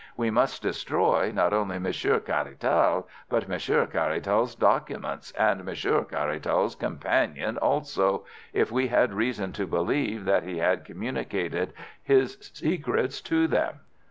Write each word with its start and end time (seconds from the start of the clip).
We 0.17 0.31
must 0.31 0.63
destroy 0.63 1.31
not 1.31 1.53
only 1.53 1.77
Monsieur 1.77 2.19
Caratal, 2.19 3.07
but 3.29 3.47
Monsieur 3.47 3.85
Caratal's 3.85 4.55
documents, 4.55 5.31
and 5.33 5.63
Monsieur 5.63 6.03
Caratal's 6.05 6.73
companions 6.73 7.59
also, 7.59 8.25
if 8.51 8.71
we 8.71 8.87
had 8.87 9.13
reason 9.13 9.51
to 9.51 9.67
believe 9.67 10.25
that 10.25 10.41
he 10.41 10.57
had 10.57 10.85
communicated 10.85 11.73
his 12.01 12.49
secrets 12.51 13.21
to 13.21 13.45
them. 13.45 13.81